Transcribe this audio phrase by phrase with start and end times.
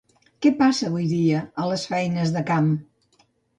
[0.45, 2.75] Què passa avui dia a les feines de camp?